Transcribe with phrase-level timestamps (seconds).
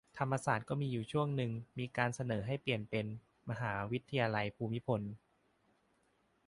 [0.17, 3.05] ธรรมศาสตร์ก็มีอยู่ช่วงนึง มีการเสนอให้เปลี่ยนเป็น
[3.49, 5.01] "มหาวิทยาลัยภูมิพล"